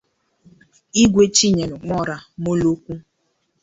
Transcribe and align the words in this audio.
Igwe 1.03 1.23
Chinyelu 1.35 1.75
Nwora 1.85 2.15
Molokwu 2.43 2.93